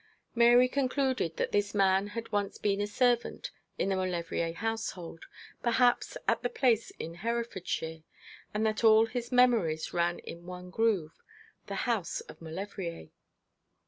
Mary 0.33 0.67
concluded 0.67 1.37
that 1.37 1.51
this 1.51 1.75
man 1.75 2.07
had 2.07 2.31
once 2.31 2.57
been 2.57 2.81
a 2.81 2.87
servant 2.87 3.51
in 3.77 3.89
the 3.89 3.95
Maulevrier 3.95 4.51
household, 4.51 5.25
perhaps 5.61 6.17
at 6.27 6.41
the 6.41 6.49
place 6.49 6.89
in 6.97 7.13
Herefordshire, 7.13 8.01
and 8.51 8.65
that 8.65 8.83
all 8.83 9.05
his 9.05 9.25
old 9.27 9.33
memories 9.33 9.93
ran 9.93 10.17
in 10.17 10.47
one 10.47 10.71
groove 10.71 11.11
the 11.67 11.75
house 11.85 12.21
of 12.21 12.41
Maulevrier. 12.41 13.09